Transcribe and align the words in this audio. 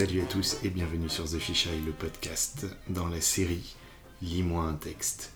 Salut 0.00 0.22
à 0.22 0.24
tous 0.24 0.56
et 0.64 0.70
bienvenue 0.70 1.10
sur 1.10 1.24
The 1.24 1.36
Fisheye, 1.36 1.82
le 1.84 1.92
podcast, 1.92 2.64
dans 2.88 3.06
la 3.06 3.20
série 3.20 3.76
Lis-moi 4.22 4.64
un 4.64 4.72
texte. 4.72 5.32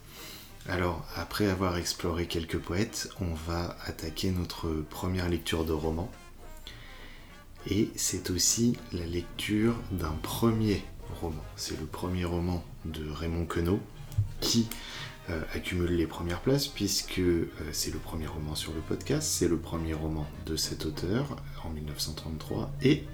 Alors, 0.66 1.06
après 1.16 1.50
avoir 1.50 1.76
exploré 1.76 2.26
quelques 2.26 2.56
poètes, 2.56 3.10
on 3.20 3.34
va 3.34 3.76
attaquer 3.84 4.30
notre 4.30 4.70
première 4.88 5.28
lecture 5.28 5.66
de 5.66 5.74
roman. 5.74 6.10
Et 7.68 7.90
c'est 7.96 8.30
aussi 8.30 8.78
la 8.94 9.04
lecture 9.04 9.74
d'un 9.90 10.16
premier 10.22 10.82
roman. 11.20 11.44
C'est 11.56 11.78
le 11.78 11.84
premier 11.84 12.24
roman 12.24 12.64
de 12.86 13.06
Raymond 13.10 13.44
Queneau 13.44 13.80
qui 14.40 14.66
euh, 15.28 15.42
accumule 15.52 15.94
les 15.94 16.06
premières 16.06 16.40
places 16.40 16.68
puisque 16.68 17.18
euh, 17.18 17.50
c'est 17.72 17.92
le 17.92 17.98
premier 17.98 18.28
roman 18.28 18.54
sur 18.54 18.72
le 18.72 18.80
podcast, 18.80 19.28
c'est 19.30 19.48
le 19.48 19.58
premier 19.58 19.92
roman 19.92 20.26
de 20.46 20.56
cet 20.56 20.86
auteur 20.86 21.36
en 21.64 21.68
1933 21.68 22.72
et 22.80 23.04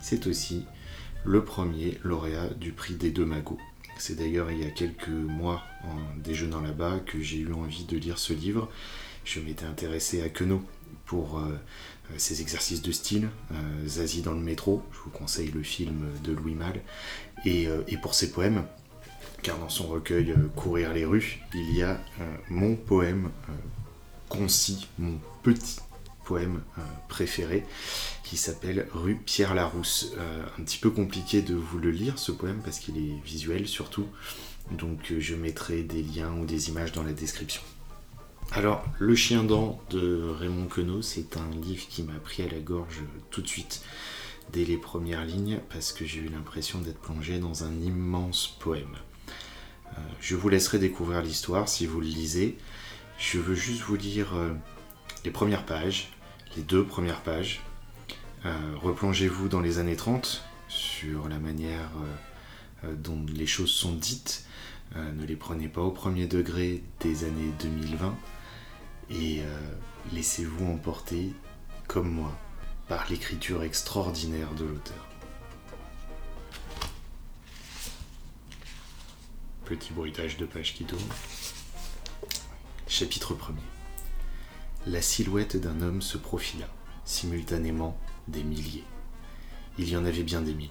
c'est 0.00 0.26
aussi 0.26 0.64
le 1.26 1.44
premier 1.44 1.98
lauréat 2.02 2.48
du 2.48 2.72
prix 2.72 2.94
des 2.94 3.10
deux 3.10 3.24
magots. 3.24 3.58
C'est 3.98 4.16
d'ailleurs 4.16 4.50
il 4.50 4.60
y 4.60 4.64
a 4.64 4.70
quelques 4.70 5.08
mois, 5.08 5.62
en 5.84 5.98
déjeunant 6.22 6.60
là-bas, 6.60 7.00
que 7.04 7.20
j'ai 7.20 7.38
eu 7.38 7.52
envie 7.52 7.84
de 7.84 7.96
lire 7.98 8.18
ce 8.18 8.32
livre. 8.32 8.70
Je 9.24 9.40
m'étais 9.40 9.66
intéressé 9.66 10.22
à 10.22 10.28
Queneau 10.28 10.62
pour 11.04 11.38
euh, 11.38 11.56
ses 12.16 12.40
exercices 12.40 12.82
de 12.82 12.92
style, 12.92 13.28
Zazie 13.86 14.22
dans 14.22 14.34
le 14.34 14.40
métro, 14.40 14.82
je 14.92 14.98
vous 14.98 15.10
conseille 15.10 15.50
le 15.50 15.62
film 15.62 16.06
de 16.22 16.32
Louis 16.32 16.54
Malle, 16.54 16.80
et 17.44 17.68
pour 18.00 18.14
ses 18.14 18.30
poèmes 18.30 18.64
car 19.46 19.58
dans 19.58 19.68
son 19.68 19.86
recueil 19.86 20.32
euh, 20.32 20.48
Courir 20.56 20.92
les 20.92 21.04
rues, 21.04 21.38
il 21.54 21.72
y 21.72 21.82
a 21.82 22.00
euh, 22.20 22.36
mon 22.50 22.74
poème 22.74 23.30
euh, 23.48 23.52
concis, 24.28 24.88
mon 24.98 25.20
petit 25.44 25.78
poème 26.26 26.62
préféré, 27.08 27.64
qui 28.24 28.36
s'appelle 28.36 28.88
Rue 28.92 29.16
Pierre 29.16 29.54
Larousse. 29.54 30.12
un 30.58 30.62
petit 30.62 30.78
peu 30.78 30.90
compliqué 30.90 31.40
de 31.40 31.54
vous 31.54 31.78
le 31.78 31.90
lire, 31.90 32.18
ce 32.18 32.32
poème, 32.32 32.60
parce 32.64 32.78
qu'il 32.78 32.98
est 32.98 33.22
visuel 33.24 33.66
surtout, 33.68 34.06
donc 34.72 35.14
je 35.18 35.34
mettrai 35.34 35.82
des 35.82 36.02
liens 36.02 36.32
ou 36.34 36.44
des 36.44 36.68
images 36.68 36.92
dans 36.92 37.02
la 37.02 37.12
description. 37.12 37.62
Alors, 38.52 38.84
Le 38.98 39.14
chien 39.14 39.44
dent 39.44 39.80
de 39.90 40.22
Raymond 40.38 40.66
Queneau, 40.66 41.02
c'est 41.02 41.36
un 41.36 41.50
livre 41.50 41.86
qui 41.88 42.02
m'a 42.02 42.18
pris 42.18 42.42
à 42.42 42.48
la 42.48 42.60
gorge 42.60 43.02
tout 43.30 43.42
de 43.42 43.48
suite 43.48 43.82
dès 44.52 44.64
les 44.64 44.76
premières 44.76 45.24
lignes 45.24 45.60
parce 45.70 45.92
que 45.92 46.04
j'ai 46.06 46.20
eu 46.20 46.28
l'impression 46.28 46.80
d'être 46.80 47.00
plongé 47.00 47.38
dans 47.38 47.64
un 47.64 47.80
immense 47.80 48.56
poème. 48.60 48.96
Euh, 49.92 50.00
je 50.20 50.36
vous 50.36 50.48
laisserai 50.48 50.78
découvrir 50.78 51.22
l'histoire 51.22 51.68
si 51.68 51.86
vous 51.86 52.00
le 52.00 52.06
lisez. 52.06 52.56
Je 53.18 53.38
veux 53.38 53.54
juste 53.54 53.82
vous 53.82 53.96
lire 53.96 54.34
euh, 54.36 54.52
les 55.24 55.30
premières 55.30 55.66
pages, 55.66 56.12
les 56.56 56.62
deux 56.62 56.84
premières 56.84 57.20
pages. 57.20 57.60
Euh, 58.44 58.74
replongez-vous 58.76 59.48
dans 59.48 59.60
les 59.60 59.78
années 59.78 59.96
30 59.96 60.44
sur 60.68 61.28
la 61.28 61.38
manière 61.38 61.90
dont 62.84 63.24
les 63.32 63.46
choses 63.46 63.70
sont 63.70 63.94
dites. 63.94 64.44
ne 64.94 65.24
les 65.24 65.36
prenez 65.36 65.68
pas 65.68 65.80
au 65.80 65.90
premier 65.90 66.26
degré 66.26 66.82
des 67.00 67.24
années 67.24 67.52
2020 67.60 68.14
et 69.10 69.42
laissez-vous 70.12 70.66
emporter, 70.66 71.32
comme 71.86 72.10
moi, 72.10 72.36
par 72.88 73.06
l'écriture 73.08 73.62
extraordinaire 73.62 74.52
de 74.54 74.64
l'auteur. 74.64 75.06
Petit 79.64 79.92
bruitage 79.92 80.36
de 80.36 80.46
page 80.46 80.74
qui 80.74 80.84
tourne. 80.84 81.02
Chapitre 82.86 83.34
1er. 83.34 83.85
La 84.88 85.02
silhouette 85.02 85.56
d'un 85.56 85.80
homme 85.80 86.00
se 86.00 86.16
profila, 86.16 86.68
simultanément 87.04 87.98
des 88.28 88.44
milliers. 88.44 88.84
Il 89.78 89.88
y 89.88 89.96
en 89.96 90.04
avait 90.04 90.22
bien 90.22 90.42
des 90.42 90.54
milliers. 90.54 90.70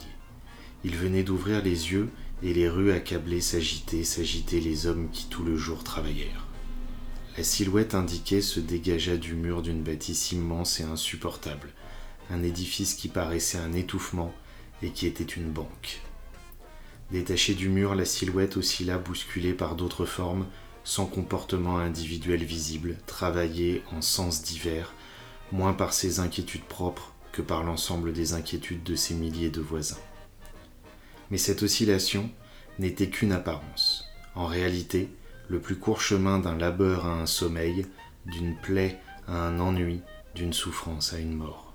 Il 0.86 0.96
venait 0.96 1.24
d'ouvrir 1.24 1.62
les 1.62 1.92
yeux 1.92 2.10
et 2.42 2.54
les 2.54 2.70
rues 2.70 2.94
accablées 2.94 3.42
s'agitaient, 3.42 4.06
s'agitaient 4.06 4.62
les 4.62 4.88
hommes 4.88 5.10
qui 5.12 5.26
tout 5.26 5.44
le 5.44 5.58
jour 5.58 5.84
travaillèrent. 5.84 6.46
La 7.38 7.44
silhouette 7.44 7.94
indiquée 7.94 8.42
se 8.42 8.62
dégagea 8.62 9.18
du 9.18 9.34
mur 9.34 9.62
d'une 9.62 9.84
bâtisse 9.84 10.32
immense 10.32 10.80
et 10.80 10.84
insupportable, 10.84 11.74
un 12.30 12.42
édifice 12.42 12.94
qui 12.94 13.10
paraissait 13.10 13.58
un 13.58 13.74
étouffement 13.74 14.34
et 14.82 14.92
qui 14.92 15.08
était 15.08 15.26
une 15.26 15.52
banque. 15.52 16.00
Détachée 17.12 17.54
du 17.54 17.68
mur, 17.68 17.96
la 17.96 18.06
silhouette 18.06 18.56
oscilla 18.56 18.98
bousculée 18.98 19.54
par 19.54 19.76
d'autres 19.76 20.06
formes, 20.06 20.46
sans 20.86 21.08
comportement 21.08 21.80
individuel 21.80 22.44
visible, 22.44 22.96
travaillée 23.08 23.84
en 23.92 24.02
sens 24.02 24.44
divers, 24.44 24.94
moins 25.52 25.74
par 25.74 25.92
ses 25.92 26.20
inquiétudes 26.20 26.64
propres 26.64 27.12
que 27.34 27.42
par 27.42 27.64
l'ensemble 27.64 28.14
des 28.14 28.34
inquiétudes 28.34 28.84
de 28.84 28.96
ses 28.96 29.16
milliers 29.16 29.50
de 29.50 29.60
voisins. 29.60 30.00
Mais 31.32 31.38
cette 31.38 31.64
oscillation 31.64 32.30
n'était 32.80 33.10
qu'une 33.10 33.34
apparence. 33.34 34.06
En 34.36 34.46
réalité, 34.46 35.10
le 35.50 35.60
plus 35.60 35.76
court 35.76 36.02
chemin 36.02 36.40
d'un 36.40 36.58
labeur 36.58 37.06
à 37.06 37.20
un 37.20 37.26
sommeil, 37.26 37.88
d'une 38.26 38.56
plaie 38.56 39.00
à 39.28 39.48
un 39.48 39.60
ennui, 39.60 40.02
d'une 40.36 40.54
souffrance 40.54 41.14
à 41.14 41.20
une 41.20 41.34
mort. 41.34 41.74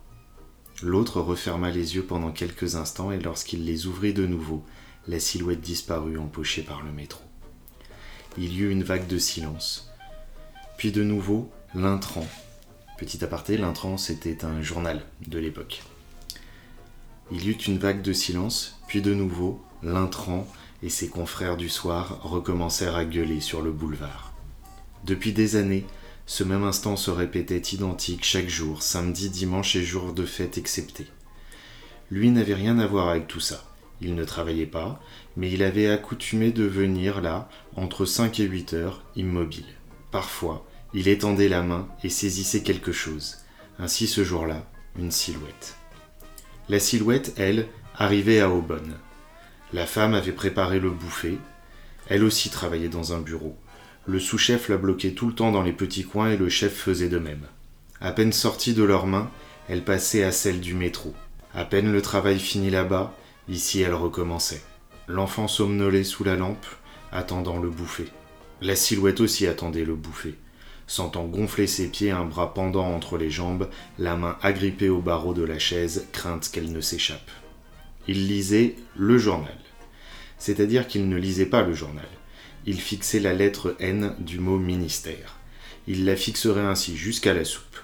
L'autre 0.82 1.20
referma 1.20 1.70
les 1.70 1.96
yeux 1.96 2.04
pendant 2.04 2.30
quelques 2.30 2.76
instants 2.76 3.10
et 3.10 3.20
lorsqu'il 3.20 3.64
les 3.64 3.86
ouvrit 3.86 4.14
de 4.14 4.26
nouveau, 4.26 4.64
la 5.08 5.18
silhouette 5.18 5.60
disparut 5.60 6.16
empochée 6.16 6.62
par 6.62 6.82
le 6.82 6.92
métro. 6.92 7.29
Il 8.42 8.54
y 8.54 8.60
eut 8.60 8.70
une 8.70 8.84
vague 8.84 9.06
de 9.06 9.18
silence. 9.18 9.92
Puis 10.78 10.92
de 10.92 11.04
nouveau, 11.04 11.50
l'intrant. 11.74 12.26
Petit 12.96 13.22
aparté, 13.22 13.58
l'intrant 13.58 13.98
c'était 13.98 14.46
un 14.46 14.62
journal 14.62 15.02
de 15.28 15.38
l'époque. 15.38 15.82
Il 17.30 17.44
y 17.44 17.50
eut 17.50 17.58
une 17.68 17.76
vague 17.76 18.00
de 18.00 18.14
silence, 18.14 18.80
puis 18.88 19.02
de 19.02 19.12
nouveau, 19.12 19.62
l'intrant 19.82 20.46
et 20.82 20.88
ses 20.88 21.08
confrères 21.08 21.58
du 21.58 21.68
soir 21.68 22.22
recommencèrent 22.22 22.96
à 22.96 23.04
gueuler 23.04 23.42
sur 23.42 23.60
le 23.60 23.72
boulevard. 23.72 24.32
Depuis 25.04 25.34
des 25.34 25.56
années, 25.56 25.84
ce 26.24 26.42
même 26.42 26.64
instant 26.64 26.96
se 26.96 27.10
répétait 27.10 27.74
identique 27.74 28.24
chaque 28.24 28.48
jour, 28.48 28.82
samedi, 28.82 29.28
dimanche 29.28 29.76
et 29.76 29.84
jour 29.84 30.14
de 30.14 30.24
fête 30.24 30.56
exceptés. 30.56 31.08
Lui 32.10 32.30
n'avait 32.30 32.54
rien 32.54 32.78
à 32.78 32.86
voir 32.86 33.10
avec 33.10 33.28
tout 33.28 33.40
ça. 33.40 33.69
Il 34.00 34.14
ne 34.14 34.24
travaillait 34.24 34.66
pas, 34.66 35.00
mais 35.36 35.50
il 35.50 35.62
avait 35.62 35.90
accoutumé 35.90 36.52
de 36.52 36.64
venir 36.64 37.20
là, 37.20 37.48
entre 37.76 38.04
5 38.04 38.40
et 38.40 38.44
8 38.44 38.74
heures, 38.74 39.02
immobile. 39.16 39.66
Parfois, 40.10 40.66
il 40.94 41.08
étendait 41.08 41.48
la 41.48 41.62
main 41.62 41.88
et 42.02 42.08
saisissait 42.08 42.62
quelque 42.62 42.92
chose. 42.92 43.38
Ainsi 43.78 44.06
ce 44.06 44.24
jour-là, 44.24 44.66
une 44.98 45.10
silhouette. 45.10 45.76
La 46.68 46.80
silhouette, 46.80 47.34
elle, 47.36 47.68
arrivait 47.96 48.40
à 48.40 48.50
Aubonne. 48.50 48.94
La 49.72 49.86
femme 49.86 50.14
avait 50.14 50.32
préparé 50.32 50.80
le 50.80 50.90
bouffet. 50.90 51.38
Elle 52.08 52.24
aussi 52.24 52.50
travaillait 52.50 52.88
dans 52.88 53.12
un 53.12 53.20
bureau. 53.20 53.56
Le 54.06 54.18
sous-chef 54.18 54.68
la 54.68 54.78
bloquait 54.78 55.12
tout 55.12 55.28
le 55.28 55.34
temps 55.34 55.52
dans 55.52 55.62
les 55.62 55.72
petits 55.72 56.04
coins 56.04 56.30
et 56.30 56.36
le 56.36 56.48
chef 56.48 56.74
faisait 56.74 57.08
de 57.08 57.18
même. 57.18 57.46
À 58.00 58.12
peine 58.12 58.32
sortie 58.32 58.74
de 58.74 58.82
leurs 58.82 59.06
mains, 59.06 59.30
elle 59.68 59.84
passait 59.84 60.24
à 60.24 60.32
celle 60.32 60.60
du 60.60 60.74
métro. 60.74 61.14
À 61.54 61.64
peine 61.64 61.92
le 61.92 62.02
travail 62.02 62.38
fini 62.40 62.70
là-bas, 62.70 63.14
Ici 63.50 63.80
elle 63.80 63.94
recommençait. 63.94 64.62
L'enfant 65.08 65.48
somnolait 65.48 66.04
sous 66.04 66.22
la 66.22 66.36
lampe, 66.36 66.64
attendant 67.10 67.58
le 67.58 67.68
bouffet. 67.68 68.06
La 68.62 68.76
silhouette 68.76 69.18
aussi 69.18 69.48
attendait 69.48 69.84
le 69.84 69.96
bouffet, 69.96 70.34
sentant 70.86 71.24
gonfler 71.24 71.66
ses 71.66 71.88
pieds, 71.88 72.12
un 72.12 72.24
bras 72.24 72.54
pendant 72.54 72.86
entre 72.86 73.18
les 73.18 73.28
jambes, 73.28 73.68
la 73.98 74.14
main 74.14 74.38
agrippée 74.40 74.88
au 74.88 75.00
barreau 75.00 75.34
de 75.34 75.42
la 75.42 75.58
chaise, 75.58 76.06
crainte 76.12 76.48
qu'elle 76.52 76.70
ne 76.70 76.80
s'échappe. 76.80 77.28
Il 78.06 78.28
lisait 78.28 78.76
le 78.96 79.18
journal. 79.18 79.58
C'est-à-dire 80.38 80.86
qu'il 80.86 81.08
ne 81.08 81.16
lisait 81.16 81.44
pas 81.44 81.62
le 81.62 81.74
journal. 81.74 82.08
Il 82.66 82.80
fixait 82.80 83.18
la 83.18 83.32
lettre 83.32 83.74
N 83.80 84.14
du 84.20 84.38
mot 84.38 84.58
ministère. 84.58 85.38
Il 85.88 86.04
la 86.04 86.14
fixerait 86.14 86.60
ainsi 86.60 86.96
jusqu'à 86.96 87.34
la 87.34 87.44
soupe. 87.44 87.78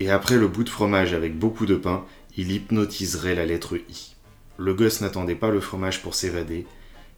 Et 0.00 0.10
après 0.10 0.38
le 0.38 0.48
bout 0.48 0.64
de 0.64 0.70
fromage 0.70 1.12
avec 1.12 1.38
beaucoup 1.38 1.66
de 1.66 1.76
pain, 1.76 2.06
il 2.38 2.52
hypnotiserait 2.52 3.34
la 3.34 3.44
lettre 3.44 3.76
I. 3.76 4.14
Le 4.60 4.74
gosse 4.74 5.00
n'attendait 5.00 5.36
pas 5.36 5.48
le 5.48 5.58
fromage 5.58 6.02
pour 6.02 6.14
s'évader, 6.14 6.66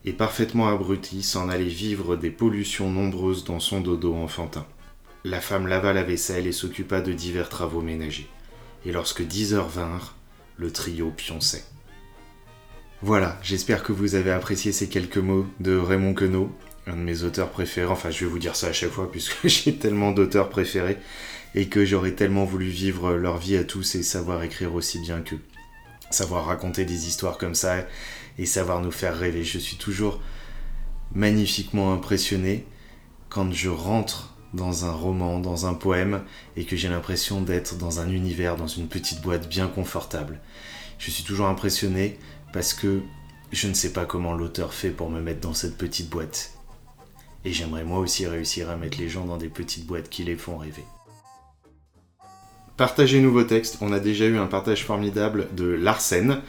et 0.05 0.13
parfaitement 0.13 0.69
abruti 0.69 1.23
s'en 1.23 1.49
allait 1.49 1.65
vivre 1.65 2.15
des 2.15 2.29
pollutions 2.29 2.89
nombreuses 2.89 3.43
dans 3.43 3.59
son 3.59 3.81
dodo 3.81 4.15
enfantin. 4.15 4.65
La 5.25 5.41
femme 5.41 5.67
lava 5.67 5.91
la 5.91 6.03
vaisselle 6.03 6.47
et 6.47 6.53
s'occupa 6.53 7.01
de 7.01 7.11
divers 7.11 7.49
travaux 7.49 7.81
ménagers. 7.81 8.29
Et 8.85 8.93
lorsque 8.93 9.23
dix 9.23 9.53
heures 9.53 9.67
vinrent, 9.67 10.15
le 10.55 10.71
trio 10.71 11.11
pionçait. 11.11 11.65
Voilà, 13.01 13.37
j'espère 13.43 13.83
que 13.83 13.91
vous 13.91 14.15
avez 14.15 14.31
apprécié 14.31 14.71
ces 14.71 14.87
quelques 14.87 15.17
mots 15.17 15.45
de 15.59 15.75
Raymond 15.75 16.13
Queneau, 16.13 16.49
un 16.87 16.95
de 16.95 17.01
mes 17.01 17.23
auteurs 17.23 17.49
préférés. 17.49 17.91
Enfin, 17.91 18.09
je 18.09 18.23
vais 18.23 18.31
vous 18.31 18.39
dire 18.39 18.55
ça 18.55 18.67
à 18.67 18.73
chaque 18.73 18.91
fois 18.91 19.11
puisque 19.11 19.35
j'ai 19.49 19.75
tellement 19.75 20.13
d'auteurs 20.13 20.47
préférés 20.47 20.97
et 21.55 21.67
que 21.67 21.83
j'aurais 21.83 22.13
tellement 22.13 22.45
voulu 22.45 22.67
vivre 22.67 23.15
leur 23.15 23.37
vie 23.37 23.57
à 23.57 23.65
tous 23.65 23.95
et 23.95 24.03
savoir 24.03 24.43
écrire 24.43 24.73
aussi 24.73 24.99
bien 24.99 25.19
qu'eux 25.19 25.41
savoir 26.13 26.45
raconter 26.45 26.85
des 26.85 27.07
histoires 27.07 27.37
comme 27.37 27.55
ça 27.55 27.85
et 28.37 28.45
savoir 28.45 28.81
nous 28.81 28.91
faire 28.91 29.17
rêver. 29.17 29.43
Je 29.43 29.59
suis 29.59 29.77
toujours 29.77 30.21
magnifiquement 31.13 31.93
impressionné 31.93 32.65
quand 33.29 33.51
je 33.51 33.69
rentre 33.69 34.35
dans 34.53 34.85
un 34.85 34.91
roman, 34.91 35.39
dans 35.39 35.65
un 35.65 35.73
poème, 35.73 36.23
et 36.55 36.65
que 36.65 36.75
j'ai 36.75 36.87
l'impression 36.87 37.41
d'être 37.41 37.75
dans 37.77 37.99
un 37.99 38.09
univers, 38.09 38.55
dans 38.55 38.67
une 38.67 38.87
petite 38.87 39.21
boîte 39.21 39.49
bien 39.49 39.67
confortable. 39.67 40.39
Je 40.99 41.09
suis 41.09 41.23
toujours 41.23 41.47
impressionné 41.47 42.19
Parce 42.53 42.75
que 42.75 43.01
je 43.51 43.67
ne 43.67 43.73
sais 43.73 43.91
pas 43.91 44.05
comment 44.05 44.33
l'auteur 44.33 44.75
fait 44.75 44.91
pour 44.91 45.09
me 45.09 45.19
mettre 45.19 45.41
dans 45.41 45.55
cette 45.55 45.75
petite 45.75 46.09
boîte. 46.09 46.51
Et 47.45 47.51
j'aimerais 47.51 47.83
moi 47.83 47.97
aussi 47.97 48.27
réussir 48.27 48.69
à 48.69 48.77
mettre 48.77 48.99
les 48.99 49.09
gens 49.09 49.25
dans 49.25 49.37
des 49.37 49.49
petites 49.49 49.87
boîtes 49.87 50.07
qui 50.07 50.23
les 50.23 50.35
font 50.35 50.57
rêver. 50.57 50.85
Partagez-nous 52.77 53.31
vos 53.31 53.43
textes. 53.43 53.77
On 53.81 53.93
a 53.93 53.99
déjà 53.99 54.25
eu 54.25 54.37
un 54.37 54.47
partage 54.47 54.83
formidable 54.83 55.47
de 55.55 55.65
Larsen, 55.65 56.41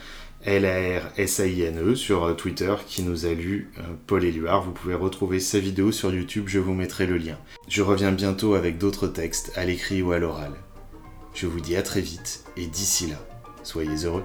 L-A-R-S-A-I-N-E, 0.43 1.95
sur 1.95 2.23
euh, 2.23 2.33
Twitter, 2.33 2.73
qui 2.87 3.03
nous 3.03 3.25
a 3.25 3.33
lu 3.33 3.71
euh, 3.77 3.81
Paul 4.07 4.23
Éluard. 4.23 4.63
Vous 4.63 4.71
pouvez 4.71 4.95
retrouver 4.95 5.39
sa 5.39 5.59
vidéo 5.59 5.91
sur 5.91 6.13
YouTube, 6.13 6.45
je 6.47 6.59
vous 6.59 6.73
mettrai 6.73 7.05
le 7.05 7.17
lien. 7.17 7.37
Je 7.67 7.83
reviens 7.83 8.11
bientôt 8.11 8.55
avec 8.55 8.77
d'autres 8.79 9.07
textes, 9.07 9.51
à 9.55 9.65
l'écrit 9.65 10.01
ou 10.01 10.13
à 10.13 10.19
l'oral. 10.19 10.53
Je 11.35 11.45
vous 11.45 11.59
dis 11.59 11.75
à 11.75 11.83
très 11.83 12.01
vite, 12.01 12.43
et 12.57 12.65
d'ici 12.65 13.07
là, 13.07 13.17
soyez 13.63 14.05
heureux. 14.05 14.23